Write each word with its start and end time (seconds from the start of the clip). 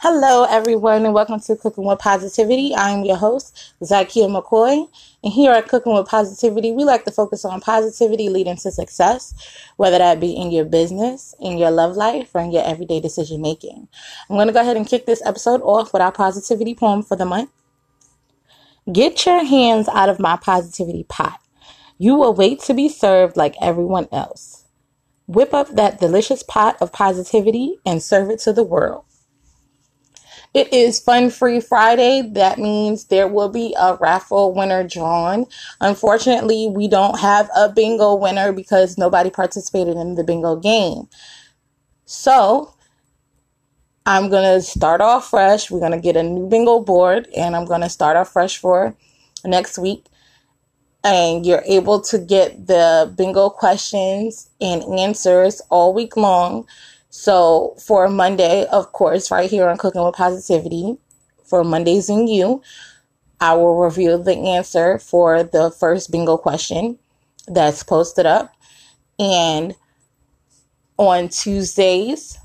Hello, 0.00 0.44
everyone, 0.44 1.04
and 1.04 1.12
welcome 1.12 1.40
to 1.40 1.56
Cooking 1.56 1.82
with 1.82 1.98
Positivity. 1.98 2.72
I'm 2.72 3.04
your 3.04 3.16
host, 3.16 3.74
Zykia 3.82 4.28
McCoy. 4.30 4.88
And 5.24 5.32
here 5.32 5.50
at 5.50 5.66
Cooking 5.66 5.92
with 5.92 6.06
Positivity, 6.06 6.70
we 6.70 6.84
like 6.84 7.04
to 7.06 7.10
focus 7.10 7.44
on 7.44 7.60
positivity 7.60 8.28
leading 8.28 8.54
to 8.58 8.70
success, 8.70 9.34
whether 9.76 9.98
that 9.98 10.20
be 10.20 10.30
in 10.36 10.52
your 10.52 10.66
business, 10.66 11.34
in 11.40 11.58
your 11.58 11.72
love 11.72 11.96
life, 11.96 12.30
or 12.32 12.42
in 12.42 12.52
your 12.52 12.64
everyday 12.64 13.00
decision 13.00 13.42
making. 13.42 13.88
I'm 14.30 14.36
going 14.36 14.46
to 14.46 14.52
go 14.52 14.60
ahead 14.60 14.76
and 14.76 14.86
kick 14.86 15.04
this 15.04 15.20
episode 15.26 15.62
off 15.62 15.92
with 15.92 16.00
our 16.00 16.12
positivity 16.12 16.76
poem 16.76 17.02
for 17.02 17.16
the 17.16 17.24
month. 17.24 17.50
Get 18.92 19.26
your 19.26 19.44
hands 19.44 19.88
out 19.88 20.08
of 20.08 20.20
my 20.20 20.36
positivity 20.36 21.06
pot. 21.08 21.40
You 21.98 22.14
will 22.14 22.34
wait 22.34 22.60
to 22.60 22.72
be 22.72 22.88
served 22.88 23.36
like 23.36 23.56
everyone 23.60 24.06
else. 24.12 24.64
Whip 25.26 25.52
up 25.52 25.74
that 25.74 25.98
delicious 25.98 26.44
pot 26.44 26.76
of 26.80 26.92
positivity 26.92 27.80
and 27.84 28.00
serve 28.00 28.30
it 28.30 28.38
to 28.40 28.52
the 28.52 28.62
world. 28.62 29.02
It 30.54 30.72
is 30.72 30.98
Fun 30.98 31.30
Free 31.30 31.60
Friday. 31.60 32.22
That 32.22 32.58
means 32.58 33.04
there 33.04 33.28
will 33.28 33.50
be 33.50 33.74
a 33.78 33.96
raffle 33.96 34.54
winner 34.54 34.86
drawn. 34.86 35.46
Unfortunately, 35.80 36.68
we 36.68 36.88
don't 36.88 37.18
have 37.20 37.50
a 37.54 37.68
bingo 37.68 38.14
winner 38.14 38.52
because 38.52 38.96
nobody 38.96 39.30
participated 39.30 39.96
in 39.96 40.14
the 40.14 40.24
bingo 40.24 40.56
game. 40.56 41.08
So, 42.06 42.74
I'm 44.06 44.30
going 44.30 44.54
to 44.54 44.62
start 44.62 45.02
off 45.02 45.28
fresh. 45.28 45.70
We're 45.70 45.80
going 45.80 45.92
to 45.92 46.00
get 46.00 46.16
a 46.16 46.22
new 46.22 46.48
bingo 46.48 46.80
board 46.80 47.28
and 47.36 47.54
I'm 47.54 47.66
going 47.66 47.82
to 47.82 47.90
start 47.90 48.16
off 48.16 48.32
fresh 48.32 48.56
for 48.56 48.96
next 49.44 49.78
week. 49.78 50.06
And 51.04 51.44
you're 51.44 51.62
able 51.66 52.00
to 52.00 52.18
get 52.18 52.66
the 52.66 53.12
bingo 53.16 53.50
questions 53.50 54.48
and 54.62 54.82
answers 54.82 55.60
all 55.68 55.92
week 55.92 56.16
long. 56.16 56.66
So 57.18 57.74
for 57.84 58.08
Monday, 58.08 58.64
of 58.66 58.92
course, 58.92 59.32
right 59.32 59.50
here 59.50 59.68
on 59.68 59.76
Cooking 59.76 60.04
with 60.04 60.14
Positivity, 60.14 60.98
for 61.44 61.64
Mondays 61.64 62.08
and 62.08 62.28
You, 62.28 62.62
I 63.40 63.54
will 63.54 63.76
reveal 63.76 64.22
the 64.22 64.36
answer 64.36 65.00
for 65.00 65.42
the 65.42 65.72
first 65.72 66.12
bingo 66.12 66.36
question 66.36 66.96
that's 67.48 67.82
posted 67.82 68.24
up. 68.24 68.54
And 69.18 69.74
on 70.96 71.28
Tuesdays, 71.28 72.38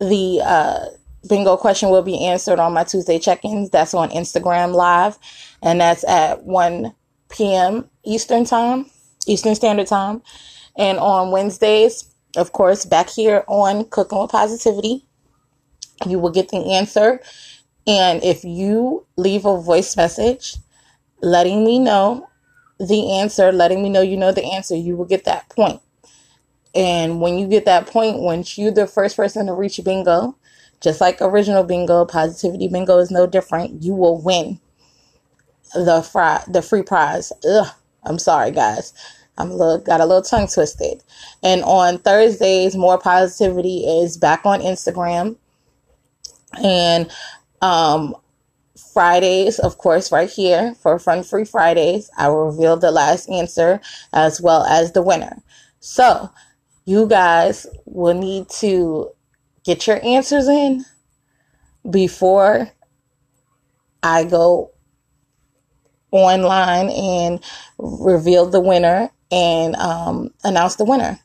the 0.00 0.40
uh, 0.44 0.86
bingo 1.28 1.56
question 1.56 1.88
will 1.88 2.02
be 2.02 2.26
answered 2.26 2.58
on 2.58 2.72
my 2.72 2.82
Tuesday 2.82 3.20
check 3.20 3.44
ins. 3.44 3.70
That's 3.70 3.94
on 3.94 4.10
Instagram 4.10 4.74
Live, 4.74 5.20
and 5.62 5.80
that's 5.80 6.02
at 6.02 6.42
1 6.42 6.92
p.m. 7.28 7.88
Eastern 8.02 8.44
Time, 8.44 8.86
Eastern 9.28 9.54
Standard 9.54 9.86
Time. 9.86 10.20
And 10.76 10.98
on 10.98 11.30
Wednesdays, 11.30 12.11
of 12.36 12.52
course, 12.52 12.84
back 12.84 13.10
here 13.10 13.44
on 13.46 13.84
Cooking 13.86 14.18
with 14.18 14.30
Positivity, 14.30 15.04
you 16.06 16.18
will 16.18 16.30
get 16.30 16.48
the 16.48 16.74
answer. 16.74 17.20
And 17.86 18.22
if 18.22 18.44
you 18.44 19.06
leave 19.16 19.44
a 19.44 19.60
voice 19.60 19.96
message 19.96 20.56
letting 21.20 21.64
me 21.64 21.78
know 21.78 22.28
the 22.78 23.18
answer, 23.18 23.52
letting 23.52 23.82
me 23.82 23.88
know 23.88 24.00
you 24.02 24.16
know 24.16 24.32
the 24.32 24.44
answer, 24.52 24.74
you 24.74 24.96
will 24.96 25.04
get 25.04 25.24
that 25.24 25.48
point. 25.50 25.80
And 26.74 27.20
when 27.20 27.38
you 27.38 27.46
get 27.46 27.64
that 27.66 27.86
point, 27.86 28.18
once 28.18 28.56
you're 28.56 28.72
the 28.72 28.86
first 28.86 29.16
person 29.16 29.46
to 29.46 29.52
reach 29.52 29.80
bingo, 29.84 30.36
just 30.80 31.00
like 31.00 31.18
original 31.20 31.62
bingo, 31.64 32.04
positivity 32.04 32.68
bingo 32.68 32.98
is 32.98 33.10
no 33.10 33.26
different, 33.26 33.82
you 33.82 33.94
will 33.94 34.20
win 34.20 34.58
the 35.74 36.02
fry, 36.02 36.42
the 36.48 36.62
free 36.62 36.82
prize. 36.82 37.32
Ugh, 37.48 37.68
I'm 38.04 38.18
sorry, 38.18 38.50
guys. 38.50 38.92
I'm 39.38 39.50
a 39.50 39.54
little, 39.54 39.78
got 39.78 40.00
a 40.00 40.06
little 40.06 40.22
tongue 40.22 40.48
twisted. 40.48 41.02
And 41.42 41.62
on 41.62 41.98
Thursdays, 41.98 42.76
more 42.76 42.98
positivity 42.98 43.84
is 43.84 44.16
back 44.16 44.44
on 44.44 44.60
Instagram. 44.60 45.36
And 46.62 47.10
um, 47.62 48.14
Fridays, 48.92 49.58
of 49.58 49.78
course, 49.78 50.12
right 50.12 50.30
here 50.30 50.74
for 50.74 50.98
Fun 50.98 51.22
Free 51.22 51.44
Fridays, 51.44 52.10
I 52.18 52.28
will 52.28 52.50
reveal 52.50 52.76
the 52.76 52.90
last 52.90 53.28
answer 53.30 53.80
as 54.12 54.40
well 54.40 54.64
as 54.64 54.92
the 54.92 55.02
winner. 55.02 55.42
So, 55.80 56.30
you 56.84 57.06
guys 57.06 57.66
will 57.86 58.14
need 58.14 58.48
to 58.60 59.10
get 59.64 59.86
your 59.86 60.04
answers 60.04 60.48
in 60.48 60.84
before 61.88 62.70
I 64.02 64.24
go 64.24 64.72
online 66.10 66.90
and 66.90 67.42
reveal 67.78 68.46
the 68.46 68.60
winner 68.60 69.10
and 69.32 69.74
um, 69.76 70.32
announce 70.44 70.76
the 70.76 70.84
winner. 70.84 71.18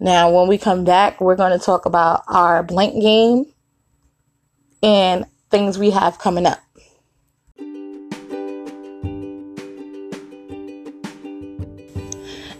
Now, 0.00 0.30
when 0.30 0.48
we 0.48 0.58
come 0.58 0.84
back, 0.84 1.20
we're 1.20 1.36
going 1.36 1.58
to 1.58 1.64
talk 1.64 1.86
about 1.86 2.24
our 2.28 2.62
blank 2.62 3.00
game 3.00 3.46
and 4.82 5.24
things 5.50 5.78
we 5.78 5.90
have 5.90 6.18
coming 6.18 6.46
up. 6.46 6.60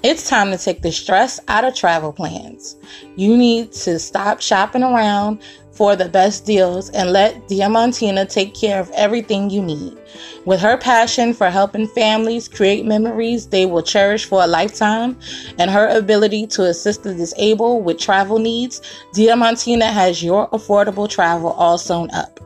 It's 0.05 0.29
time 0.29 0.53
to 0.53 0.59
take 0.59 0.83
the 0.83 0.93
stress 0.93 1.41
out 1.49 1.65
of 1.65 1.75
travel 1.75 2.13
plans. 2.13 2.77
You 3.17 3.37
need 3.37 3.73
to 3.73 3.99
stop 3.99 4.41
shopping 4.41 4.85
around 4.85 5.43
for 5.79 5.95
the 5.95 6.09
best 6.09 6.45
deals 6.45 6.91
and 6.91 7.13
let 7.13 7.47
Diamantina 7.49 8.29
take 8.29 8.53
care 8.53 8.81
of 8.81 8.91
everything 8.91 9.49
you 9.49 9.63
need. 9.63 9.97
With 10.45 10.59
her 10.59 10.77
passion 10.77 11.33
for 11.33 11.51
helping 11.51 11.87
families 11.87 12.49
create 12.49 12.85
memories 12.85 13.47
they 13.47 13.65
will 13.65 13.85
cherish 13.85 14.25
for 14.25 14.43
a 14.43 14.49
lifetime 14.49 15.17
and 15.57 15.71
her 15.71 15.87
ability 15.87 16.49
to 16.49 16.65
assist 16.65 17.05
the 17.05 17.15
disabled 17.15 17.85
with 17.85 17.97
travel 17.97 18.41
needs, 18.41 18.83
Diamantina 19.15 19.89
has 19.89 20.21
your 20.21 20.49
affordable 20.49 21.09
travel 21.09 21.53
all 21.53 21.79
sewn 21.79 22.11
up. 22.11 22.41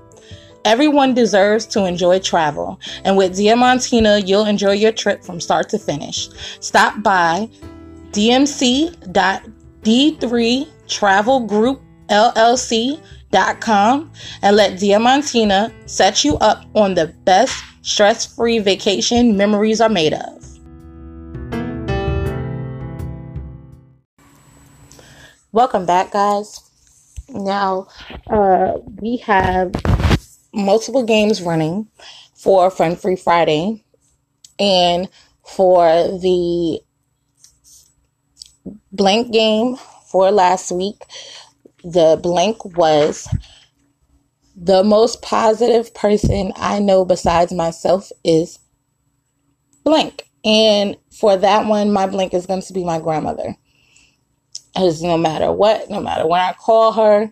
Everyone 0.67 1.15
deserves 1.15 1.65
to 1.67 1.87
enjoy 1.87 2.19
travel, 2.21 2.79
and 3.05 3.17
with 3.17 3.33
Diamantina, 3.33 4.29
you'll 4.29 4.45
enjoy 4.45 4.73
your 4.73 4.93
trip 4.93 5.25
from 5.25 5.41
start 5.41 5.71
to 5.71 5.79
finish. 5.79 6.29
Stop 6.61 7.03
by 7.03 7.49
dmc.d3 8.13 8.97
Travel 10.87 11.41
Group 11.47 11.81
LLC 12.11 13.01
com 13.61 14.11
and 14.43 14.57
let 14.57 14.79
Diamantina 14.79 15.73
set 15.89 16.25
you 16.25 16.37
up 16.39 16.65
on 16.75 16.95
the 16.95 17.07
best 17.25 17.63
stress 17.83 18.27
free 18.27 18.59
vacation 18.59 19.37
memories 19.37 19.81
are 19.81 19.89
made 19.89 20.13
of. 20.13 20.43
Welcome 25.53 25.85
back, 25.85 26.13
guys. 26.13 26.61
Now, 27.29 27.89
uh, 28.31 28.79
we 29.01 29.19
have 29.19 29.73
multiple 30.55 31.05
games 31.05 31.43
running 31.43 31.89
for 32.35 32.71
Fun 32.71 32.97
Free 32.97 33.17
Friday 33.17 33.85
and 34.59 35.09
for 35.45 35.87
the 36.21 36.81
blank 38.93 39.33
game 39.33 39.77
for 40.07 40.31
last 40.31 40.71
week 40.73 41.03
the 41.85 42.19
blank 42.23 42.65
was 42.77 43.29
the 44.55 44.85
most 44.85 45.23
positive 45.23 45.95
person 45.95 46.53
I 46.57 46.79
know 46.79 47.05
besides 47.05 47.53
myself 47.53 48.11
is 48.25 48.59
blank. 49.85 50.29
And 50.45 50.97
for 51.11 51.37
that 51.37 51.67
one, 51.67 51.93
my 51.93 52.07
blank 52.07 52.35
is 52.35 52.47
going 52.47 52.63
to 52.63 52.73
be 52.73 52.85
my 52.85 53.01
grandmother. 53.01 53.57
Because 54.75 55.03
no 55.03 55.19
matter 55.19 55.53
what, 55.53 55.91
no 55.91 56.01
matter 56.01 56.27
when 56.27 56.41
I 56.41 56.53
call 56.55 56.93
her, 56.93 57.31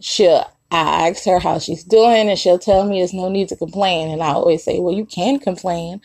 she'll 0.00 0.46
I 0.72 1.10
ask 1.10 1.26
her 1.26 1.38
how 1.38 1.58
she's 1.58 1.84
doing, 1.84 2.30
and 2.30 2.38
she'll 2.38 2.58
tell 2.58 2.84
me 2.84 2.98
there's 2.98 3.12
no 3.12 3.28
need 3.28 3.48
to 3.48 3.56
complain. 3.56 4.08
And 4.08 4.22
I 4.22 4.28
always 4.28 4.64
say, 4.64 4.78
Well, 4.78 4.94
you 4.94 5.04
can 5.04 5.38
complain. 5.38 6.00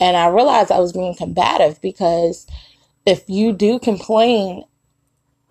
And 0.00 0.16
I 0.16 0.26
realized 0.26 0.72
I 0.72 0.80
was 0.80 0.92
being 0.92 1.14
combative 1.14 1.80
because 1.80 2.46
if 3.06 3.22
you 3.28 3.52
do 3.52 3.78
complain 3.78 4.64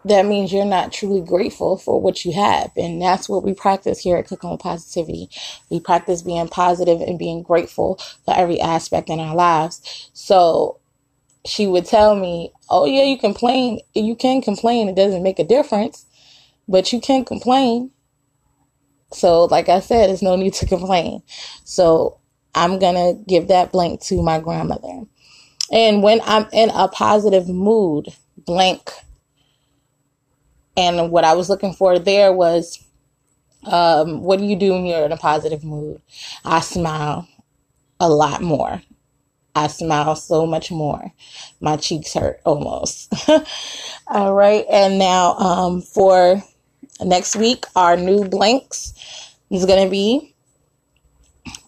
that 0.08 0.26
means 0.26 0.52
you're 0.52 0.66
not 0.66 0.92
truly 0.92 1.22
grateful 1.22 1.78
for 1.78 2.02
what 2.02 2.26
you 2.26 2.34
have. 2.34 2.72
And 2.76 3.02
that's 3.02 3.30
what 3.30 3.44
we 3.44 3.54
practice 3.54 4.00
here 4.00 4.18
at 4.18 4.28
Cooking 4.28 4.52
with 4.52 4.60
Positivity. 4.60 5.30
We 5.70 5.80
practice 5.80 6.22
being 6.22 6.48
positive 6.48 7.02
and 7.02 7.20
being 7.20 7.44
grateful 7.44 8.00
for 8.26 8.36
every 8.36 8.60
aspect 8.60 9.10
in 9.10 9.20
our 9.20 9.36
lives. 9.36 10.10
So 10.14 10.80
she 11.46 11.68
would 11.68 11.86
tell 11.86 12.16
me, 12.16 12.52
Oh, 12.70 12.86
yeah, 12.86 13.04
you 13.04 13.18
complain. 13.18 13.80
You 13.94 14.16
can 14.16 14.42
complain. 14.42 14.90
It 14.90 14.96
doesn't 14.96 15.24
make 15.24 15.40
a 15.40 15.44
difference, 15.44 16.06
but 16.68 16.92
you 16.92 17.00
can 17.00 17.24
complain. 17.24 17.92
So, 19.14 19.46
like 19.46 19.70
I 19.70 19.80
said, 19.80 20.10
there's 20.10 20.22
no 20.22 20.36
need 20.36 20.54
to 20.56 20.66
complain. 20.66 21.24
So, 21.64 22.20
I'm 22.54 22.80
going 22.80 22.96
to 22.96 23.24
give 23.26 23.48
that 23.48 23.72
blank 23.72 24.02
to 24.04 24.22
my 24.22 24.40
grandmother. 24.40 25.04
And 25.72 26.02
when 26.02 26.22
I'm 26.26 26.48
in 26.52 26.70
a 26.72 26.88
positive 26.88 27.48
mood, 27.48 28.08
blank 28.38 28.92
and 30.78 31.12
what 31.12 31.24
I 31.26 31.34
was 31.34 31.50
looking 31.50 31.74
for 31.74 32.00
there 32.00 32.32
was, 32.32 32.84
um, 33.66 34.22
what 34.22 34.40
do 34.40 34.46
you 34.46 34.56
do 34.56 34.74
when 34.74 34.86
you're 34.86 35.06
in 35.06 35.12
a 35.12 35.18
positive 35.18 35.64
mood? 35.64 36.02
I 36.46 36.62
smile 36.62 37.28
a 38.00 38.10
lot 38.10 38.42
more. 38.42 38.82
I 39.56 39.68
smile 39.68 40.16
so 40.16 40.46
much 40.46 40.72
more. 40.72 41.12
My 41.60 41.78
cheeks 41.78 42.14
hurt 42.14 42.40
almost. 42.46 43.12
All 44.08 44.36
right. 44.36 44.66
And 44.70 45.00
now, 45.00 45.34
um, 45.38 45.82
for 45.82 46.44
Next 47.04 47.36
week, 47.36 47.66
our 47.76 47.96
new 47.96 48.26
blanks 48.26 48.94
is 49.52 49.66
going 49.66 49.84
to 49.86 49.90
be 49.90 50.34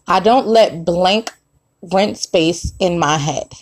I 0.08 0.20
don't 0.20 0.48
let 0.48 0.86
blank 0.86 1.32
rent 1.94 2.18
space 2.18 2.74
in 2.80 2.98
my 2.98 3.18
head. 3.20 3.54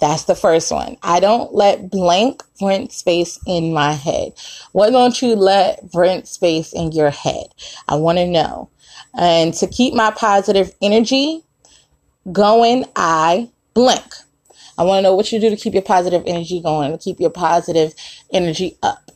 That's 0.00 0.24
the 0.24 0.34
first 0.34 0.70
one. 0.70 0.96
I 1.02 1.20
don't 1.20 1.54
let 1.54 1.90
blank 1.90 2.42
rent 2.62 2.92
space 2.92 3.38
in 3.46 3.72
my 3.72 3.92
head. 3.92 4.32
Why 4.72 4.90
don't 4.90 5.20
you 5.20 5.34
let 5.34 5.80
rent 5.92 6.28
space 6.28 6.72
in 6.72 6.92
your 6.92 7.10
head? 7.10 7.46
I 7.88 7.96
want 7.96 8.18
to 8.18 8.26
know. 8.26 8.70
And 9.18 9.52
to 9.54 9.66
keep 9.66 9.94
my 9.94 10.10
positive 10.12 10.72
energy 10.80 11.42
going, 12.30 12.84
I 12.94 13.50
blank. 13.74 14.14
I 14.76 14.84
want 14.84 14.98
to 14.98 15.02
know 15.02 15.16
what 15.16 15.32
you 15.32 15.40
do 15.40 15.50
to 15.50 15.56
keep 15.56 15.72
your 15.72 15.82
positive 15.82 16.22
energy 16.26 16.60
going, 16.60 16.92
to 16.92 16.98
keep 16.98 17.18
your 17.18 17.30
positive 17.30 17.94
energy 18.32 18.78
up. 18.82 19.10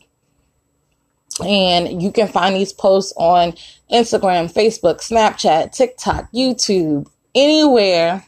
And 1.43 2.01
you 2.01 2.11
can 2.11 2.27
find 2.27 2.55
these 2.55 2.73
posts 2.73 3.13
on 3.15 3.53
Instagram, 3.91 4.51
Facebook, 4.51 4.97
Snapchat, 4.97 5.71
TikTok, 5.71 6.31
YouTube, 6.33 7.07
anywhere, 7.33 8.25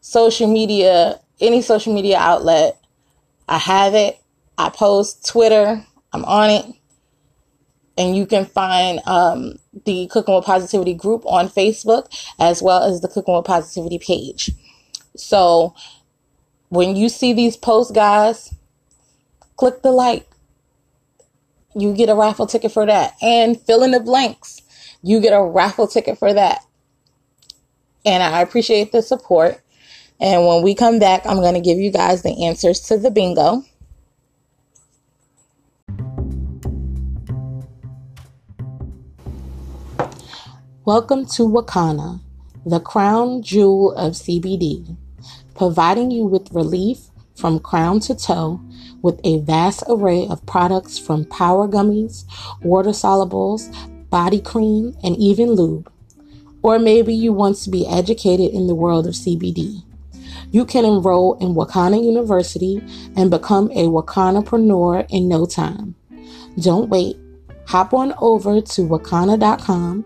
social 0.00 0.52
media, 0.52 1.20
any 1.40 1.62
social 1.62 1.94
media 1.94 2.18
outlet. 2.18 2.80
I 3.48 3.58
have 3.58 3.94
it. 3.94 4.18
I 4.56 4.70
post 4.70 5.26
Twitter. 5.26 5.84
I'm 6.12 6.24
on 6.24 6.50
it. 6.50 6.66
And 7.96 8.16
you 8.16 8.26
can 8.26 8.44
find 8.44 9.00
um, 9.06 9.58
the 9.84 10.08
Cooking 10.08 10.34
with 10.34 10.44
Positivity 10.44 10.94
group 10.94 11.24
on 11.26 11.48
Facebook 11.48 12.06
as 12.38 12.62
well 12.62 12.82
as 12.82 13.00
the 13.00 13.08
Cooking 13.08 13.34
with 13.34 13.44
Positivity 13.44 13.98
page. 13.98 14.52
So 15.16 15.74
when 16.68 16.94
you 16.96 17.08
see 17.08 17.32
these 17.32 17.56
posts, 17.56 17.92
guys, 17.92 18.54
click 19.56 19.82
the 19.82 19.90
like. 19.90 20.28
You 21.74 21.92
get 21.94 22.08
a 22.08 22.14
raffle 22.14 22.46
ticket 22.46 22.72
for 22.72 22.86
that. 22.86 23.14
And 23.20 23.60
fill 23.60 23.82
in 23.82 23.90
the 23.90 24.00
blanks. 24.00 24.62
You 25.02 25.20
get 25.20 25.32
a 25.32 25.42
raffle 25.42 25.88
ticket 25.88 26.18
for 26.18 26.32
that. 26.32 26.64
And 28.04 28.22
I 28.22 28.40
appreciate 28.40 28.92
the 28.92 29.02
support. 29.02 29.60
And 30.20 30.44
when 30.44 30.64
we 30.64 30.74
come 30.74 30.98
back, 30.98 31.24
I'm 31.26 31.36
going 31.36 31.54
to 31.54 31.60
give 31.60 31.78
you 31.78 31.92
guys 31.92 32.22
the 32.22 32.44
answers 32.44 32.80
to 32.88 32.98
the 32.98 33.08
bingo. 33.08 33.62
Welcome 40.84 41.24
to 41.26 41.42
Wakana, 41.42 42.20
the 42.66 42.80
crown 42.80 43.42
jewel 43.42 43.92
of 43.92 44.14
CBD, 44.14 44.96
providing 45.54 46.10
you 46.10 46.24
with 46.26 46.50
relief 46.50 46.98
from 47.36 47.60
crown 47.60 48.00
to 48.00 48.16
toe 48.16 48.60
with 49.00 49.20
a 49.22 49.38
vast 49.38 49.84
array 49.88 50.26
of 50.26 50.44
products 50.46 50.98
from 50.98 51.26
power 51.26 51.68
gummies, 51.68 52.24
water 52.60 52.90
solubles, 52.90 53.70
body 54.10 54.40
cream, 54.40 54.96
and 55.04 55.16
even 55.16 55.52
lube. 55.52 55.92
Or 56.60 56.80
maybe 56.80 57.14
you 57.14 57.32
want 57.32 57.58
to 57.58 57.70
be 57.70 57.86
educated 57.86 58.52
in 58.52 58.66
the 58.66 58.74
world 58.74 59.06
of 59.06 59.14
CBD. 59.14 59.84
You 60.50 60.64
can 60.64 60.84
enroll 60.84 61.34
in 61.38 61.54
Wakana 61.54 62.02
University 62.02 62.82
and 63.16 63.30
become 63.30 63.70
a 63.72 63.84
Wakanapreneur 63.84 65.06
in 65.10 65.28
no 65.28 65.44
time. 65.44 65.94
Don't 66.58 66.88
wait. 66.88 67.16
Hop 67.66 67.92
on 67.92 68.14
over 68.18 68.62
to 68.62 68.80
wakana.com 68.82 70.04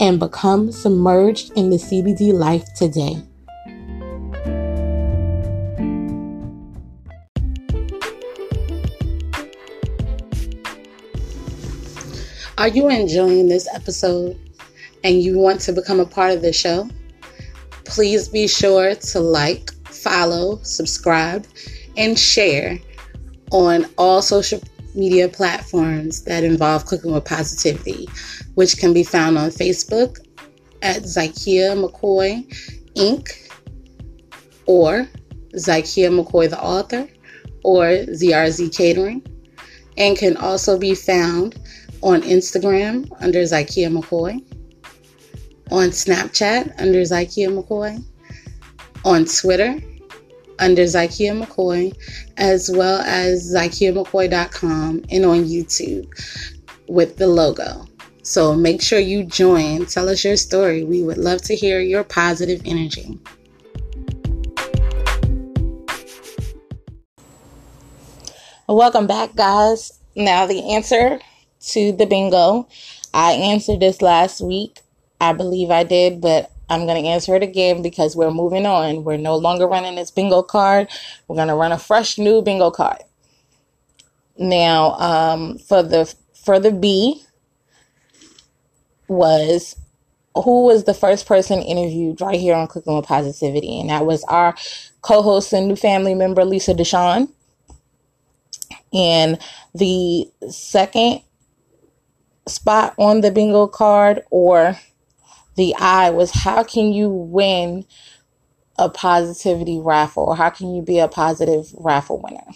and 0.00 0.18
become 0.18 0.72
submerged 0.72 1.52
in 1.56 1.68
the 1.68 1.76
CBD 1.76 2.32
life 2.32 2.64
today. 2.74 3.22
Are 12.56 12.68
you 12.68 12.88
enjoying 12.88 13.48
this 13.48 13.68
episode 13.74 14.38
and 15.04 15.22
you 15.22 15.38
want 15.38 15.60
to 15.62 15.72
become 15.72 16.00
a 16.00 16.06
part 16.06 16.32
of 16.32 16.42
the 16.42 16.52
show? 16.52 16.88
Please 17.90 18.28
be 18.28 18.46
sure 18.46 18.94
to 18.94 19.18
like, 19.18 19.72
follow, 19.86 20.60
subscribe, 20.62 21.44
and 21.96 22.16
share 22.16 22.78
on 23.50 23.84
all 23.98 24.22
social 24.22 24.60
media 24.94 25.28
platforms 25.28 26.22
that 26.22 26.44
involve 26.44 26.86
Cooking 26.86 27.12
with 27.12 27.24
Positivity, 27.24 28.08
which 28.54 28.78
can 28.78 28.92
be 28.92 29.02
found 29.02 29.36
on 29.36 29.50
Facebook 29.50 30.18
at 30.82 31.02
Zykia 31.02 31.74
McCoy 31.74 32.46
Inc. 32.94 33.28
or 34.66 35.08
Zykia 35.56 36.16
McCoy 36.16 36.48
the 36.48 36.62
author 36.62 37.08
or 37.64 37.86
ZRZ 37.86 38.74
Catering, 38.74 39.20
and 39.96 40.16
can 40.16 40.36
also 40.36 40.78
be 40.78 40.94
found 40.94 41.58
on 42.02 42.22
Instagram 42.22 43.10
under 43.20 43.40
Zykia 43.40 43.92
McCoy 43.92 44.44
on 45.70 45.88
Snapchat 45.90 46.80
under 46.80 47.00
Zykia 47.02 47.48
McCoy, 47.48 48.02
on 49.04 49.24
Twitter 49.24 49.80
under 50.60 50.82
Zykia 50.82 51.42
McCoy, 51.42 51.96
as 52.36 52.70
well 52.72 53.00
as 53.00 53.52
ZykiaMcCoy.com 53.52 55.04
and 55.10 55.24
on 55.24 55.44
YouTube 55.44 56.06
with 56.88 57.16
the 57.16 57.26
logo. 57.26 57.86
So 58.22 58.54
make 58.54 58.82
sure 58.82 58.98
you 58.98 59.24
join. 59.24 59.86
Tell 59.86 60.08
us 60.08 60.24
your 60.24 60.36
story. 60.36 60.84
We 60.84 61.02
would 61.02 61.18
love 61.18 61.42
to 61.42 61.56
hear 61.56 61.80
your 61.80 62.04
positive 62.04 62.60
energy. 62.64 63.18
Welcome 68.68 69.08
back, 69.08 69.34
guys. 69.34 69.98
Now, 70.14 70.46
the 70.46 70.74
answer 70.74 71.18
to 71.70 71.92
the 71.92 72.06
bingo. 72.06 72.68
I 73.12 73.32
answered 73.32 73.80
this 73.80 74.00
last 74.00 74.40
week 74.40 74.78
I 75.20 75.32
believe 75.32 75.70
I 75.70 75.84
did, 75.84 76.20
but 76.20 76.50
I'm 76.70 76.86
going 76.86 77.02
to 77.02 77.08
answer 77.08 77.34
it 77.34 77.42
again 77.42 77.82
because 77.82 78.16
we're 78.16 78.30
moving 78.30 78.64
on. 78.64 79.04
We're 79.04 79.16
no 79.16 79.36
longer 79.36 79.66
running 79.66 79.96
this 79.96 80.10
bingo 80.10 80.42
card. 80.42 80.88
We're 81.26 81.36
going 81.36 81.48
to 81.48 81.54
run 81.54 81.72
a 81.72 81.78
fresh 81.78 82.16
new 82.16 82.42
bingo 82.42 82.70
card. 82.70 83.02
Now, 84.38 84.92
um, 84.92 85.58
for 85.58 85.82
the 85.82 86.12
for 86.32 86.58
the 86.58 86.72
B 86.72 87.22
was 89.08 89.76
who 90.34 90.64
was 90.64 90.84
the 90.84 90.94
first 90.94 91.26
person 91.26 91.60
interviewed 91.60 92.20
right 92.20 92.38
here 92.38 92.54
on 92.54 92.68
Cooking 92.68 92.96
with 92.96 93.04
Positivity, 93.04 93.80
and 93.80 93.90
that 93.90 94.06
was 94.06 94.24
our 94.24 94.54
co-host 95.02 95.52
and 95.52 95.68
new 95.68 95.76
family 95.76 96.14
member 96.14 96.44
Lisa 96.44 96.72
Deshawn. 96.72 97.28
And 98.92 99.38
the 99.74 100.30
second 100.48 101.22
spot 102.46 102.94
on 102.98 103.20
the 103.20 103.30
bingo 103.30 103.66
card 103.66 104.22
or 104.30 104.78
the 105.56 105.74
I 105.78 106.10
was 106.10 106.30
how 106.30 106.62
can 106.62 106.92
you 106.92 107.08
win 107.08 107.84
a 108.78 108.88
positivity 108.88 109.78
raffle 109.78 110.34
how 110.34 110.50
can 110.50 110.74
you 110.74 110.82
be 110.82 110.98
a 110.98 111.08
positive 111.08 111.72
raffle 111.78 112.20
winner? 112.20 112.46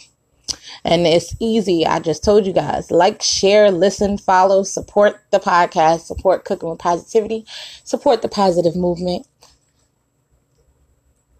And 0.84 1.06
it's 1.06 1.34
easy. 1.40 1.86
I 1.86 1.98
just 1.98 2.24
told 2.24 2.46
you 2.46 2.52
guys 2.52 2.90
like, 2.90 3.22
share, 3.22 3.70
listen, 3.70 4.18
follow, 4.18 4.62
support 4.62 5.20
the 5.30 5.40
podcast, 5.40 6.00
support 6.00 6.44
Cooking 6.44 6.68
with 6.68 6.78
Positivity, 6.78 7.46
support 7.84 8.22
the 8.22 8.28
positive 8.28 8.76
movement. 8.76 9.26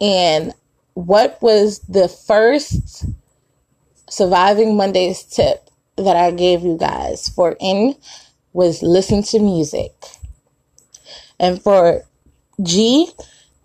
And 0.00 0.54
what 0.94 1.40
was 1.42 1.80
the 1.80 2.08
first 2.08 3.06
surviving 4.08 4.76
Mondays 4.76 5.22
tip 5.22 5.68
that 5.96 6.16
I 6.16 6.30
gave 6.30 6.62
you 6.62 6.76
guys 6.76 7.28
for 7.28 7.56
in 7.60 7.96
was 8.52 8.82
listen 8.82 9.22
to 9.24 9.38
music. 9.38 9.92
And 11.40 11.60
for 11.62 12.02
G 12.62 13.10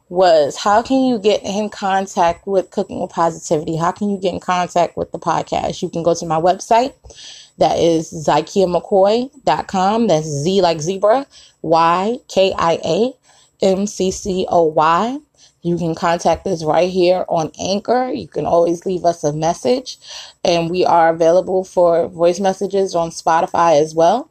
was 0.10 0.58
how 0.58 0.82
can 0.82 1.06
you 1.06 1.20
get 1.20 1.44
in 1.44 1.70
contact 1.70 2.48
with 2.48 2.72
Cooking 2.72 3.00
with 3.00 3.12
Positivity? 3.12 3.78
How 3.78 3.92
can 3.92 4.10
you 4.10 4.18
get 4.18 4.34
in 4.34 4.40
contact 4.40 4.98
with 4.98 5.12
the 5.12 5.20
podcast? 5.20 5.82
You 5.82 5.90
can 5.90 6.04
go 6.04 6.16
to 6.16 6.26
my 6.26 6.40
website. 6.40 6.94
That 7.60 7.78
is 7.78 8.12
ZykiaMcCoy.com. 8.12 10.08
That's 10.08 10.28
Z 10.28 10.62
like 10.62 10.82
zebra, 10.82 11.28
Y 11.62 12.18
K 12.28 12.54
I 12.58 12.80
A 12.84 13.14
M 13.62 13.86
C 13.86 14.12
C 14.12 14.48
O 14.50 14.64
Y. 14.64 15.20
You 15.62 15.78
can 15.78 15.94
contact 15.94 16.48
us 16.48 16.64
right 16.64 16.90
here 16.90 17.26
on 17.28 17.52
Anchor. 17.60 18.12
You 18.14 18.30
can 18.30 18.46
always 18.46 18.86
leave 18.86 19.04
us 19.04 19.26
a 19.26 19.34
message, 19.34 20.00
and 20.44 20.70
we 20.70 20.86
are 20.86 21.10
available 21.10 21.66
for 21.66 22.08
voice 22.08 22.40
messages 22.40 22.96
on 22.96 23.10
Spotify 23.10 23.80
as 23.80 23.94
well. 23.94 24.30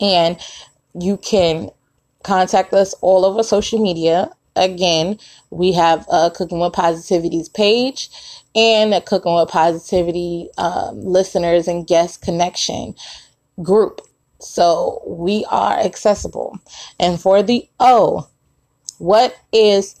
And 0.00 0.38
you 0.98 1.18
can 1.18 1.70
contact 2.22 2.72
us 2.72 2.94
all 3.00 3.24
over 3.24 3.42
social 3.42 3.82
media. 3.82 4.30
Again, 4.56 5.18
we 5.50 5.72
have 5.72 6.06
a 6.10 6.30
Cooking 6.30 6.60
with 6.60 6.72
Positivities 6.72 7.52
page 7.52 8.10
and 8.54 8.92
a 8.92 9.00
Cooking 9.00 9.34
with 9.34 9.48
Positivity 9.48 10.48
um, 10.58 11.00
listeners 11.00 11.68
and 11.68 11.86
guest 11.86 12.22
connection 12.22 12.94
group. 13.62 14.00
So 14.40 15.02
we 15.06 15.44
are 15.50 15.78
accessible. 15.78 16.58
And 16.98 17.20
for 17.20 17.42
the 17.42 17.68
O, 17.78 18.28
what 18.98 19.36
is 19.52 20.00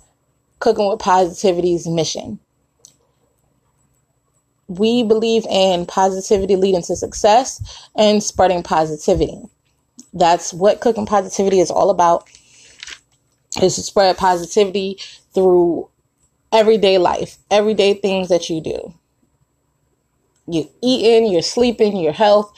Cooking 0.58 0.88
with 0.88 0.98
Positivity's 0.98 1.86
mission? 1.86 2.40
we 4.70 5.02
believe 5.02 5.44
in 5.50 5.84
positivity 5.84 6.54
leading 6.54 6.82
to 6.82 6.94
success 6.94 7.88
and 7.96 8.22
spreading 8.22 8.62
positivity. 8.62 9.42
That's 10.12 10.52
what 10.52 10.80
cooking 10.80 11.06
positivity 11.06 11.60
is 11.60 11.70
all 11.70 11.90
about. 11.90 12.28
Is 13.60 13.74
to 13.76 13.82
spread 13.82 14.16
positivity 14.16 14.98
through 15.34 15.88
everyday 16.52 16.98
life, 16.98 17.38
everyday 17.50 17.94
things 17.94 18.28
that 18.28 18.48
you 18.48 18.60
do. 18.60 18.94
You're 20.46 20.68
eating, 20.82 21.30
you're 21.30 21.42
sleeping, 21.42 21.96
your 21.96 22.12
health, 22.12 22.52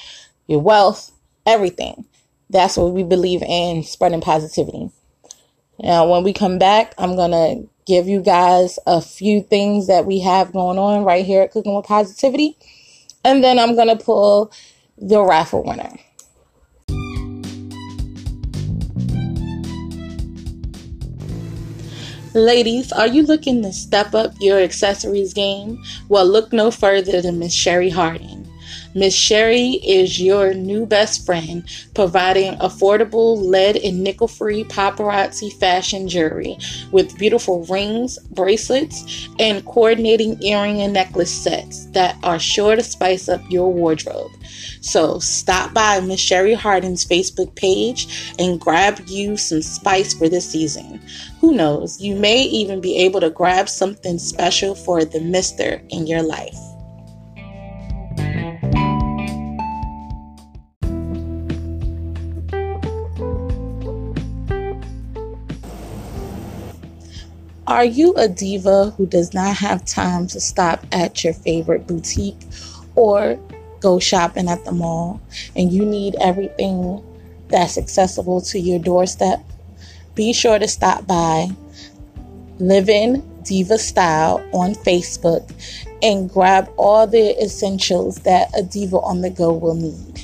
your 0.47 0.61
wealth, 0.61 1.12
everything. 1.47 2.04
That's 2.50 2.76
what 2.76 2.92
we 2.92 3.02
believe 3.02 3.42
in 3.42 3.82
spreading 3.82 4.21
positivity. 4.21 4.90
Now, 5.78 6.11
when 6.11 6.23
we 6.23 6.32
come 6.32 6.59
back, 6.59 6.94
I'm 6.99 7.16
to 7.32 7.68
give 7.87 8.06
you 8.06 8.21
guys 8.21 8.78
a 8.87 9.00
few 9.00 9.42
things 9.42 9.88
that 9.88 10.06
we 10.06 10.21
have 10.21 10.52
going 10.52 10.78
on 10.78 11.04
right 11.04 11.25
here 11.25 11.42
at 11.42 11.50
Cooking 11.50 11.75
with 11.75 11.87
Positivity. 11.87 12.56
And 13.25 13.42
then 13.42 13.59
I'm 13.59 13.75
to 13.88 14.02
pull 14.02 14.52
the 14.99 15.23
raffle 15.23 15.64
winner. 15.64 15.92
Ladies, 22.34 22.92
are 22.92 23.06
you 23.06 23.24
looking 23.24 23.62
to 23.62 23.72
step 23.74 24.14
up 24.14 24.32
your 24.40 24.58
accessories 24.58 25.34
game? 25.34 25.82
Well, 26.08 26.26
look 26.26 26.50
no 26.50 26.70
further 26.70 27.20
than 27.20 27.38
Miss 27.38 27.52
Sherry 27.52 27.90
Harding. 27.90 28.41
Miss 28.94 29.14
Sherry 29.14 29.80
is 29.82 30.20
your 30.20 30.52
new 30.52 30.84
best 30.84 31.25
friend, 31.25 31.64
providing 31.94 32.58
affordable 32.58 33.42
lead 33.42 33.76
and 33.76 34.04
nickel 34.04 34.28
free 34.28 34.64
paparazzi 34.64 35.50
fashion 35.54 36.08
jewelry 36.08 36.58
with 36.90 37.16
beautiful 37.18 37.64
rings, 37.64 38.18
bracelets, 38.30 39.28
and 39.38 39.64
coordinating 39.64 40.42
earring 40.42 40.82
and 40.82 40.92
necklace 40.92 41.32
sets 41.32 41.87
that 41.92 42.18
are 42.22 42.38
sure 42.38 42.76
to 42.76 42.82
spice 42.82 43.30
up 43.30 43.40
your 43.49 43.72
wardrobe. 43.72 44.30
So 44.82 45.18
stop 45.20 45.72
by 45.72 46.00
Miss 46.00 46.20
Sherry 46.20 46.54
Harding's 46.54 47.06
Facebook 47.06 47.54
page 47.54 48.34
and 48.38 48.61
grab 48.61 49.00
you 49.06 49.38
some 49.38 49.62
spice 49.62 50.12
for 50.12 50.28
this 50.28 50.50
season. 50.50 51.00
Who 51.40 51.54
knows, 51.54 51.99
you 51.99 52.14
may 52.14 52.42
even 52.42 52.82
be 52.82 52.96
able 52.96 53.20
to 53.20 53.30
grab 53.30 53.70
something 53.70 54.18
special 54.18 54.75
for 54.75 55.04
the 55.04 55.20
mister 55.20 55.80
in 55.88 56.06
your 56.06 56.22
life. 56.22 56.58
Are 67.73 67.87
you 67.87 68.12
a 68.19 68.29
diva 68.29 68.91
who 68.99 69.07
does 69.07 69.33
not 69.33 69.57
have 69.57 69.87
time 69.87 70.26
to 70.26 70.41
stop 70.41 70.85
at 70.93 71.25
your 71.25 71.33
favorite 71.33 71.87
boutique 71.87 72.37
or 72.97 73.41
go 73.81 73.99
shopping 73.99 74.47
at 74.47 74.67
the 74.67 74.73
mall 74.73 75.23
and 75.57 75.73
you 75.73 75.87
need 75.87 76.14
everything 76.21 77.02
that's 77.49 77.79
accessible 77.79 78.43
to 78.43 78.61
your 78.61 78.79
doorstep? 78.79 79.43
Be 80.14 80.35
sure 80.35 80.59
to 80.59 80.69
stop 80.69 81.07
by 81.07 81.49
Living 82.59 83.23
Diva 83.43 83.79
Style 83.79 84.47
on 84.52 84.75
Facebook 84.75 85.50
and 86.02 86.29
grab 86.29 86.71
all 86.76 87.07
the 87.07 87.43
essentials 87.43 88.17
that 88.17 88.50
a 88.55 88.62
diva 88.62 88.99
on 88.99 89.23
the 89.23 89.31
go 89.31 89.50
will 89.50 89.73
need. 89.73 90.21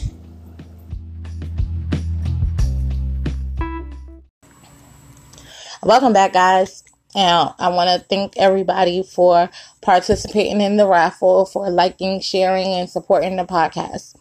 Welcome 5.83 6.13
back, 6.13 6.35
guys. 6.35 6.85
Now, 7.15 7.55
I 7.59 7.69
want 7.69 7.89
to 7.89 8.07
thank 8.07 8.37
everybody 8.37 9.03
for 9.03 9.51
participating 9.81 10.61
in 10.61 10.77
the 10.77 10.87
raffle, 10.87 11.47
for 11.47 11.71
liking, 11.71 12.21
sharing, 12.21 12.67
and 12.67 12.89
supporting 12.89 13.37
the 13.37 13.45
podcast. 13.45 14.15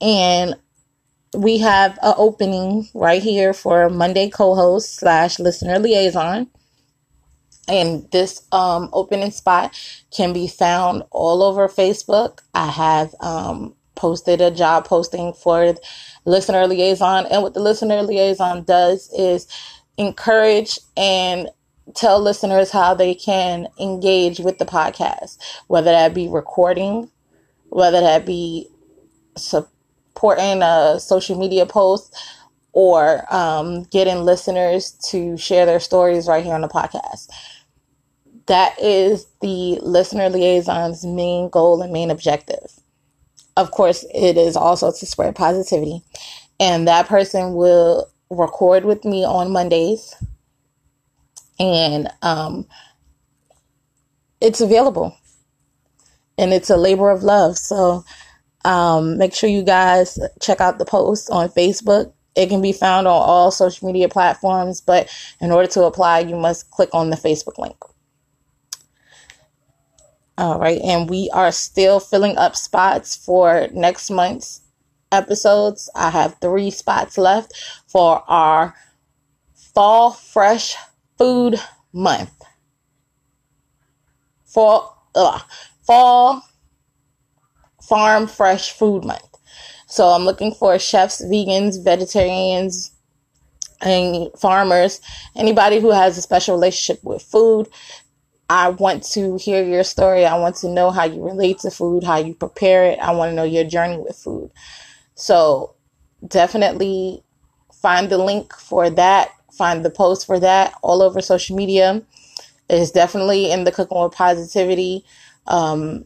And 0.00 0.54
we 1.34 1.58
have 1.58 1.98
an 2.02 2.14
opening 2.16 2.88
right 2.94 3.22
here 3.22 3.52
for 3.52 3.90
Monday 3.90 4.30
co-host 4.30 4.96
slash 4.96 5.38
listener 5.38 5.78
liaison. 5.78 6.48
And 7.66 8.10
this 8.10 8.42
um, 8.52 8.90
opening 8.92 9.30
spot 9.30 9.78
can 10.14 10.32
be 10.32 10.48
found 10.48 11.02
all 11.10 11.42
over 11.42 11.68
Facebook. 11.68 12.40
I 12.54 12.70
have 12.70 13.14
um, 13.20 13.74
posted 13.94 14.40
a 14.40 14.50
job 14.50 14.86
posting 14.86 15.32
for 15.32 15.74
listener 16.24 16.66
liaison. 16.66 17.26
And 17.26 17.42
what 17.42 17.54
the 17.54 17.60
listener 17.60 18.02
liaison 18.02 18.64
does 18.64 19.10
is 19.16 19.48
encourage 19.96 20.78
and 20.96 21.48
tell 21.94 22.20
listeners 22.20 22.70
how 22.70 22.94
they 22.94 23.14
can 23.14 23.68
engage 23.78 24.38
with 24.38 24.58
the 24.58 24.64
podcast, 24.64 25.38
whether 25.66 25.90
that 25.90 26.14
be 26.14 26.28
recording, 26.28 27.10
whether 27.68 28.00
that 28.00 28.24
be 28.24 28.68
supporting 29.36 30.62
a 30.62 30.98
social 30.98 31.38
media 31.38 31.66
post, 31.66 32.16
or 32.72 33.24
um, 33.32 33.84
getting 33.84 34.24
listeners 34.24 34.92
to 35.10 35.36
share 35.36 35.66
their 35.66 35.80
stories 35.80 36.26
right 36.26 36.44
here 36.44 36.54
on 36.54 36.60
the 36.60 36.68
podcast. 36.68 37.28
That 38.46 38.78
is 38.80 39.26
the 39.40 39.78
listener 39.80 40.28
liaison's 40.28 41.04
main 41.04 41.48
goal 41.48 41.80
and 41.82 41.92
main 41.92 42.10
objective. 42.10 42.80
Of 43.56 43.70
course, 43.70 44.04
it 44.12 44.36
is 44.36 44.56
also 44.56 44.90
to 44.90 45.06
spread 45.06 45.36
positivity. 45.36 46.02
And 46.58 46.88
that 46.88 47.06
person 47.06 47.54
will 47.54 48.10
record 48.30 48.84
with 48.84 49.04
me 49.04 49.24
on 49.24 49.52
Mondays 49.52 50.14
and 51.58 52.08
um, 52.22 52.66
it's 54.40 54.60
available 54.60 55.16
and 56.38 56.52
it's 56.52 56.70
a 56.70 56.76
labor 56.76 57.10
of 57.10 57.22
love. 57.22 57.56
So 57.56 58.04
um, 58.64 59.18
make 59.18 59.34
sure 59.34 59.48
you 59.48 59.62
guys 59.62 60.18
check 60.40 60.60
out 60.60 60.78
the 60.78 60.84
post 60.84 61.30
on 61.30 61.48
Facebook. 61.48 62.12
It 62.34 62.48
can 62.48 62.60
be 62.60 62.72
found 62.72 63.06
on 63.06 63.14
all 63.14 63.50
social 63.50 63.86
media 63.86 64.08
platforms, 64.08 64.80
but 64.80 65.08
in 65.40 65.52
order 65.52 65.68
to 65.68 65.84
apply, 65.84 66.20
you 66.20 66.36
must 66.36 66.70
click 66.70 66.90
on 66.92 67.10
the 67.10 67.16
Facebook 67.16 67.58
link. 67.58 67.76
All 70.36 70.58
right, 70.58 70.80
and 70.82 71.08
we 71.08 71.30
are 71.32 71.52
still 71.52 72.00
filling 72.00 72.36
up 72.36 72.56
spots 72.56 73.14
for 73.14 73.68
next 73.72 74.10
month's 74.10 74.62
episodes. 75.12 75.88
I 75.94 76.10
have 76.10 76.38
three 76.40 76.70
spots 76.70 77.16
left 77.16 77.52
for 77.86 78.24
our 78.28 78.74
fall 79.54 80.10
fresh 80.10 80.74
food 81.18 81.60
month. 81.92 82.30
Fall, 84.44 85.08
uh, 85.14 85.40
fall 85.86 86.42
farm 87.82 88.26
fresh 88.26 88.72
food 88.72 89.04
month. 89.04 89.22
So 89.86 90.08
I'm 90.08 90.24
looking 90.24 90.52
for 90.52 90.78
chefs, 90.78 91.22
vegans, 91.24 91.82
vegetarians, 91.82 92.90
and 93.80 94.28
farmers, 94.38 95.00
anybody 95.36 95.80
who 95.80 95.90
has 95.90 96.16
a 96.16 96.22
special 96.22 96.54
relationship 96.54 97.02
with 97.04 97.22
food. 97.22 97.68
I 98.48 98.70
want 98.70 99.02
to 99.12 99.36
hear 99.36 99.64
your 99.64 99.84
story. 99.84 100.24
I 100.26 100.38
want 100.38 100.56
to 100.56 100.68
know 100.68 100.90
how 100.90 101.04
you 101.04 101.22
relate 101.22 101.58
to 101.60 101.70
food, 101.70 102.04
how 102.04 102.18
you 102.18 102.34
prepare 102.34 102.84
it. 102.86 102.98
I 102.98 103.12
want 103.12 103.30
to 103.30 103.34
know 103.34 103.44
your 103.44 103.64
journey 103.64 103.98
with 103.98 104.16
food. 104.16 104.50
So 105.14 105.74
definitely 106.26 107.22
find 107.80 108.08
the 108.08 108.18
link 108.18 108.54
for 108.54 108.90
that 108.90 109.30
find 109.56 109.84
the 109.84 109.90
post 109.90 110.26
for 110.26 110.40
that 110.40 110.74
all 110.82 111.02
over 111.02 111.20
social 111.20 111.56
media. 111.56 112.02
It's 112.68 112.90
definitely 112.90 113.50
in 113.50 113.64
the 113.64 113.72
Cooking 113.72 114.00
with 114.00 114.12
Positivity 114.12 115.04
um, 115.46 116.04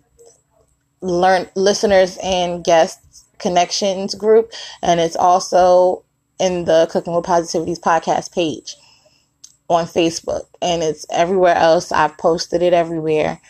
learn 1.01 1.49
listeners 1.55 2.19
and 2.23 2.65
guests 2.65 3.25
connections 3.39 4.15
group, 4.15 4.53
and 4.83 5.01
it's 5.01 5.17
also 5.17 6.05
in 6.41 6.65
the 6.65 6.89
Cooking 6.91 7.15
with 7.15 7.25
Positivity's 7.25 7.79
podcast 7.79 8.33
page 8.33 8.77
on 9.69 9.85
Facebook, 9.85 10.47
and 10.61 10.83
it's 10.83 11.07
everywhere 11.11 11.55
else. 11.55 11.93
I've 11.93 12.17
posted 12.19 12.63
it 12.63 12.73
everywhere. 12.73 13.41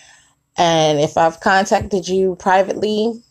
And 0.57 0.99
if 0.99 1.17
I've 1.17 1.41
contacted 1.41 2.09
you 2.09 2.35
privately, 2.37 3.23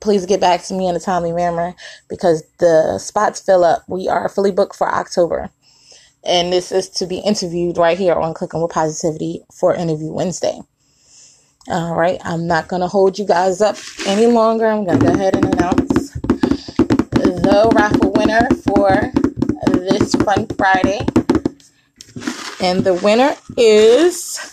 please 0.00 0.26
get 0.26 0.40
back 0.40 0.64
to 0.64 0.74
me 0.74 0.88
in 0.88 0.96
a 0.96 1.00
timely 1.00 1.30
manner 1.32 1.74
because 2.08 2.42
the 2.58 2.98
spots 2.98 3.40
fill 3.40 3.64
up. 3.64 3.84
We 3.88 4.08
are 4.08 4.28
fully 4.28 4.50
booked 4.50 4.74
for 4.74 4.92
October 4.92 5.48
and 6.24 6.52
this 6.52 6.72
is 6.72 6.88
to 6.88 7.06
be 7.06 7.18
interviewed 7.18 7.78
right 7.78 7.98
here 7.98 8.14
on 8.14 8.34
Cooking 8.34 8.62
with 8.62 8.70
Positivity 8.70 9.42
for 9.52 9.74
Interview 9.74 10.12
Wednesday. 10.12 10.60
All 11.68 11.94
right, 11.94 12.20
I'm 12.24 12.46
not 12.46 12.68
going 12.68 12.82
to 12.82 12.88
hold 12.88 13.18
you 13.18 13.26
guys 13.26 13.60
up 13.60 13.76
any 14.06 14.26
longer. 14.26 14.66
I'm 14.66 14.84
going 14.84 14.98
to 14.98 15.06
go 15.06 15.12
ahead 15.12 15.36
and 15.36 15.54
announce 15.54 16.12
the 16.12 17.72
raffle 17.74 18.12
winner 18.12 18.48
for 18.66 19.12
this 19.72 20.14
fun 20.16 20.46
Friday. 20.56 21.00
And 22.60 22.84
the 22.84 22.94
winner 22.94 23.36
is. 23.56 24.48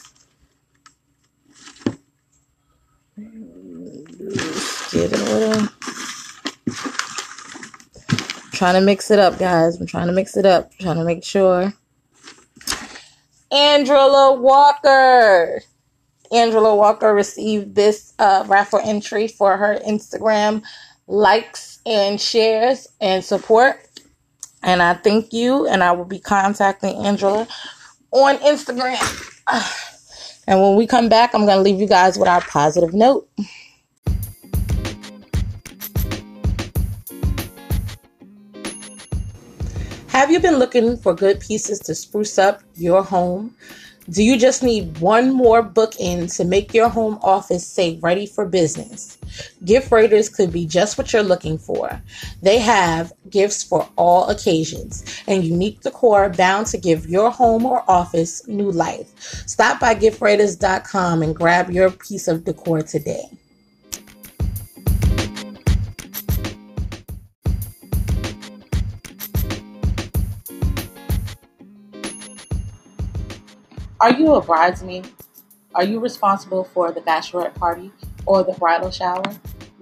Get 4.91 5.13
a 5.13 5.17
little 5.17 5.69
trying 8.59 8.73
to 8.73 8.81
mix 8.81 9.09
it 9.09 9.19
up, 9.19 9.39
guys. 9.39 9.79
I'm 9.79 9.87
trying 9.87 10.07
to 10.07 10.13
mix 10.13 10.35
it 10.35 10.45
up. 10.45 10.69
I'm 10.73 10.83
trying 10.83 10.97
to 10.97 11.05
make 11.05 11.23
sure. 11.23 11.73
Andrella 13.53 14.37
Walker. 14.37 15.63
Angela 16.31 16.75
Walker 16.75 17.15
received 17.15 17.73
this 17.73 18.13
uh, 18.19 18.43
raffle 18.47 18.81
entry 18.83 19.29
for 19.29 19.55
her 19.55 19.79
Instagram 19.87 20.61
likes 21.07 21.79
and 21.85 22.19
shares 22.19 22.85
and 22.99 23.23
support. 23.23 23.79
And 24.61 24.81
I 24.81 24.93
thank 24.93 25.31
you, 25.31 25.65
and 25.65 25.81
I 25.81 25.93
will 25.93 26.05
be 26.05 26.19
contacting 26.19 26.97
Angela 27.05 27.47
on 28.11 28.37
Instagram. 28.39 28.99
And 30.47 30.59
when 30.61 30.75
we 30.75 30.87
come 30.87 31.09
back, 31.09 31.35
I'm 31.35 31.45
going 31.45 31.57
to 31.57 31.61
leave 31.61 31.79
you 31.79 31.87
guys 31.87 32.17
with 32.17 32.27
our 32.27 32.41
positive 32.41 32.91
note. 32.91 33.29
Have 40.19 40.31
you 40.31 40.41
been 40.41 40.59
looking 40.59 40.97
for 40.97 41.15
good 41.15 41.39
pieces 41.39 41.79
to 41.79 41.95
spruce 41.95 42.37
up 42.37 42.61
your 42.75 43.03
home? 43.03 43.55
Do 44.09 44.21
you 44.21 44.37
just 44.37 44.61
need 44.61 44.97
one 44.97 45.31
more 45.31 45.63
bookend 45.63 46.35
to 46.35 46.43
make 46.43 46.73
your 46.73 46.89
home 46.89 47.17
office 47.21 47.65
say 47.65 47.97
ready 48.01 48.25
for 48.25 48.45
business? 48.45 49.17
Gift 49.63 49.89
Raiders 49.89 50.27
could 50.27 50.51
be 50.51 50.65
just 50.65 50.97
what 50.97 51.13
you're 51.13 51.23
looking 51.23 51.57
for. 51.57 52.01
They 52.41 52.59
have 52.59 53.13
gifts 53.29 53.63
for 53.63 53.87
all 53.95 54.27
occasions 54.27 55.05
and 55.25 55.45
unique 55.45 55.79
decor 55.79 56.27
bound 56.27 56.67
to 56.67 56.77
give 56.77 57.07
your 57.07 57.31
home 57.31 57.65
or 57.65 57.89
office 57.89 58.45
new 58.45 58.71
life. 58.71 59.07
Stop 59.47 59.79
by 59.79 59.95
giftraiders.com 59.95 61.23
and 61.23 61.33
grab 61.33 61.69
your 61.71 61.91
piece 61.91 62.27
of 62.27 62.43
decor 62.43 62.81
today. 62.81 63.38
Are 74.01 74.13
you 74.13 74.33
a 74.35 74.41
bridesmaid? 74.41 75.11
Are 75.75 75.83
you 75.83 75.99
responsible 75.99 76.63
for 76.63 76.89
the 76.93 77.01
bachelorette 77.01 77.53
party 77.55 77.91
or 78.25 78.43
the 78.43 78.53
bridal 78.53 78.91
shower? 78.91 79.21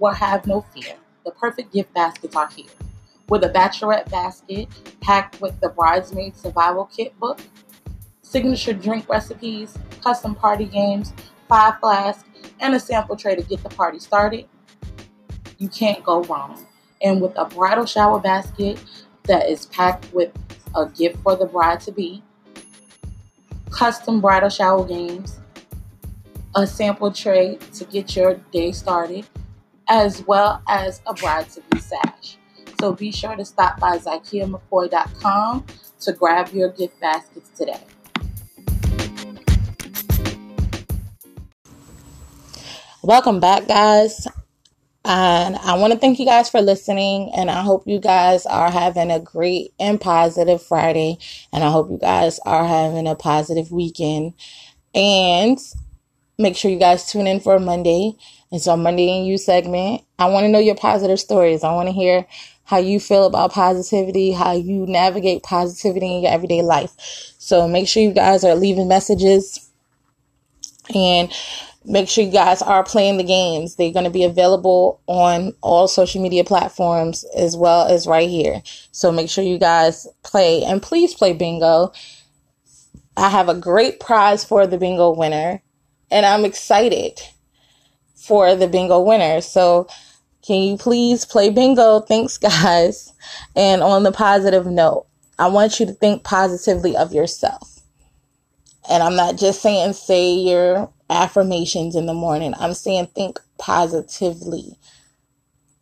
Well, 0.00 0.12
have 0.12 0.44
no 0.44 0.62
fear. 0.74 0.96
The 1.24 1.30
perfect 1.30 1.72
gift 1.72 1.94
baskets 1.94 2.34
are 2.34 2.48
here. 2.48 2.66
With 3.28 3.44
a 3.44 3.48
bachelorette 3.48 4.10
basket 4.10 4.66
packed 5.00 5.40
with 5.40 5.60
the 5.60 5.68
bridesmaid 5.68 6.36
survival 6.36 6.86
kit 6.86 7.16
book, 7.20 7.38
signature 8.22 8.72
drink 8.72 9.08
recipes, 9.08 9.78
custom 10.02 10.34
party 10.34 10.64
games, 10.64 11.12
five 11.48 11.78
flasks, 11.78 12.28
and 12.58 12.74
a 12.74 12.80
sample 12.80 13.14
tray 13.14 13.36
to 13.36 13.42
get 13.42 13.62
the 13.62 13.68
party 13.68 14.00
started, 14.00 14.46
you 15.58 15.68
can't 15.68 16.02
go 16.02 16.24
wrong. 16.24 16.66
And 17.00 17.20
with 17.20 17.38
a 17.38 17.44
bridal 17.44 17.86
shower 17.86 18.18
basket 18.18 18.82
that 19.24 19.48
is 19.48 19.66
packed 19.66 20.12
with 20.12 20.32
a 20.74 20.86
gift 20.86 21.22
for 21.22 21.36
the 21.36 21.46
bride 21.46 21.78
to 21.82 21.92
be, 21.92 22.24
custom 23.70 24.20
bridal 24.20 24.48
shower 24.48 24.84
games, 24.86 25.40
a 26.54 26.66
sample 26.66 27.12
tray 27.12 27.58
to 27.74 27.84
get 27.84 28.16
your 28.16 28.34
day 28.52 28.72
started, 28.72 29.26
as 29.88 30.26
well 30.26 30.62
as 30.68 31.00
a 31.06 31.14
bride 31.14 31.48
to 31.50 31.62
be 31.70 31.78
sash. 31.78 32.36
So 32.80 32.92
be 32.92 33.10
sure 33.10 33.34
to 33.36 33.44
stop 33.44 33.80
by 33.80 33.98
ZykiaMcCoy.com 33.98 35.66
to 36.00 36.12
grab 36.12 36.48
your 36.52 36.70
gift 36.70 37.00
baskets 37.00 37.50
today. 37.56 37.80
Welcome 43.02 43.40
back, 43.40 43.66
guys. 43.66 44.26
And 45.08 45.56
I 45.56 45.72
want 45.78 45.94
to 45.94 45.98
thank 45.98 46.18
you 46.18 46.26
guys 46.26 46.50
for 46.50 46.60
listening. 46.60 47.32
And 47.34 47.50
I 47.50 47.62
hope 47.62 47.86
you 47.86 47.98
guys 47.98 48.44
are 48.44 48.70
having 48.70 49.10
a 49.10 49.18
great 49.18 49.72
and 49.80 49.98
positive 49.98 50.62
Friday. 50.62 51.16
And 51.50 51.64
I 51.64 51.70
hope 51.70 51.90
you 51.90 51.96
guys 51.96 52.38
are 52.44 52.66
having 52.66 53.08
a 53.08 53.14
positive 53.14 53.72
weekend. 53.72 54.34
And 54.94 55.58
make 56.38 56.56
sure 56.56 56.70
you 56.70 56.78
guys 56.78 57.10
tune 57.10 57.26
in 57.26 57.40
for 57.40 57.58
Monday. 57.58 58.18
It's 58.52 58.68
our 58.68 58.76
Monday 58.76 59.16
and 59.16 59.26
You 59.26 59.38
segment. 59.38 60.02
I 60.18 60.26
want 60.26 60.44
to 60.44 60.48
know 60.48 60.58
your 60.58 60.74
positive 60.74 61.18
stories. 61.18 61.64
I 61.64 61.72
want 61.72 61.88
to 61.88 61.94
hear 61.94 62.26
how 62.64 62.76
you 62.76 63.00
feel 63.00 63.24
about 63.24 63.52
positivity, 63.52 64.32
how 64.32 64.52
you 64.52 64.84
navigate 64.86 65.42
positivity 65.42 66.16
in 66.16 66.22
your 66.24 66.32
everyday 66.32 66.60
life. 66.60 66.92
So 67.38 67.66
make 67.66 67.88
sure 67.88 68.02
you 68.02 68.12
guys 68.12 68.44
are 68.44 68.54
leaving 68.54 68.88
messages 68.88 69.70
and 70.94 71.32
make 71.84 72.08
sure 72.08 72.24
you 72.24 72.30
guys 72.30 72.60
are 72.62 72.84
playing 72.84 73.16
the 73.16 73.24
games. 73.24 73.76
They're 73.76 73.92
going 73.92 74.04
to 74.04 74.10
be 74.10 74.24
available 74.24 75.00
on 75.06 75.54
all 75.60 75.88
social 75.88 76.22
media 76.22 76.44
platforms 76.44 77.24
as 77.36 77.56
well 77.56 77.86
as 77.86 78.06
right 78.06 78.28
here. 78.28 78.62
So 78.92 79.10
make 79.12 79.30
sure 79.30 79.44
you 79.44 79.58
guys 79.58 80.06
play 80.22 80.64
and 80.64 80.82
please 80.82 81.14
play 81.14 81.32
bingo. 81.32 81.92
I 83.16 83.30
have 83.30 83.48
a 83.48 83.54
great 83.54 84.00
prize 84.00 84.44
for 84.44 84.66
the 84.66 84.78
bingo 84.78 85.14
winner 85.14 85.62
and 86.10 86.26
I'm 86.26 86.44
excited 86.44 87.20
for 88.14 88.54
the 88.54 88.68
bingo 88.68 89.00
winner. 89.00 89.40
So 89.40 89.88
can 90.42 90.62
you 90.62 90.76
please 90.76 91.24
play 91.24 91.50
bingo? 91.50 92.00
Thanks 92.00 92.38
guys. 92.38 93.12
And 93.56 93.82
on 93.82 94.02
the 94.02 94.12
positive 94.12 94.66
note, 94.66 95.06
I 95.38 95.48
want 95.48 95.78
you 95.78 95.86
to 95.86 95.92
think 95.92 96.24
positively 96.24 96.96
of 96.96 97.12
yourself. 97.12 97.80
And 98.90 99.02
I'm 99.02 99.16
not 99.16 99.36
just 99.36 99.62
saying 99.62 99.92
say 99.92 100.32
your 100.32 100.90
affirmations 101.10 101.96
in 101.96 102.06
the 102.06 102.14
morning. 102.14 102.54
I'm 102.58 102.74
saying 102.74 103.08
think 103.14 103.40
positively 103.58 104.78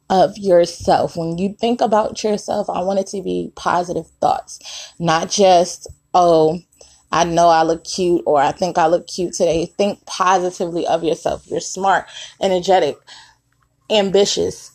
of 0.09 0.37
yourself. 0.39 1.17
When 1.17 1.39
you 1.39 1.55
think 1.61 1.81
about 1.81 2.23
yourself, 2.23 2.71
I 2.71 2.81
want 2.83 3.01
it 3.01 3.07
to 3.09 3.23
be 3.23 3.53
positive 3.57 4.07
thoughts, 4.21 4.61
not 4.99 5.31
just, 5.31 5.89
oh, 6.15 6.61
I 7.13 7.25
know 7.25 7.49
I 7.49 7.63
look 7.63 7.85
cute 7.85 8.23
or 8.27 8.41
I 8.41 8.53
think 8.53 8.79
I 8.79 8.87
look 8.87 9.07
cute 9.07 9.33
today. 9.33 9.67
Think 9.67 10.05
positively 10.07 10.87
of 10.87 11.05
yourself. 11.05 11.47
You're 11.47 11.61
smart, 11.61 12.07
energetic, 12.43 12.97
ambitious, 13.91 14.73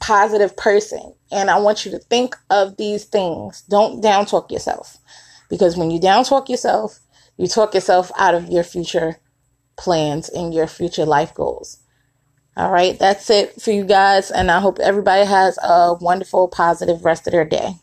positive 0.00 0.56
person. 0.56 1.12
And 1.30 1.50
I 1.50 1.58
want 1.58 1.84
you 1.84 1.90
to 1.92 1.98
think 1.98 2.36
of 2.50 2.76
these 2.76 3.04
things. 3.04 3.62
Don't 3.62 4.00
down 4.00 4.26
talk 4.26 4.50
yourself. 4.50 4.96
Because 5.50 5.76
when 5.76 5.90
you 5.90 6.00
down 6.00 6.24
talk 6.24 6.48
yourself, 6.48 7.00
you 7.36 7.46
talk 7.46 7.74
yourself 7.74 8.12
out 8.16 8.34
of 8.34 8.48
your 8.48 8.64
future 8.64 9.16
plans 9.78 10.28
and 10.28 10.52
your 10.52 10.66
future 10.66 11.06
life 11.06 11.32
goals. 11.34 11.78
All 12.56 12.72
right, 12.72 12.98
that's 12.98 13.30
it 13.30 13.62
for 13.62 13.70
you 13.70 13.84
guys. 13.84 14.30
And 14.30 14.50
I 14.50 14.60
hope 14.60 14.80
everybody 14.80 15.24
has 15.24 15.58
a 15.62 15.94
wonderful, 15.94 16.48
positive 16.48 17.04
rest 17.04 17.26
of 17.26 17.32
their 17.32 17.44
day. 17.44 17.74